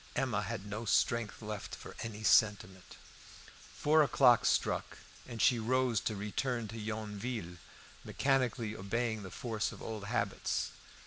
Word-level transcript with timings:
Emma 0.15 0.41
had 0.41 0.65
no 0.65 0.83
strength 0.83 1.43
left 1.43 1.75
for 1.75 1.95
any 2.01 2.23
sentiment. 2.23 2.95
Four 3.75 4.01
o'clock 4.01 4.47
struck, 4.47 4.97
and 5.27 5.39
she 5.39 5.59
rose 5.59 5.99
to 5.99 6.15
return 6.15 6.67
to 6.69 6.79
Yonville, 6.79 7.57
mechanically 8.03 8.75
obeying 8.75 9.21
the 9.21 9.29
force 9.29 9.71
of 9.71 9.79
old 9.79 10.05
habits. 10.05 10.71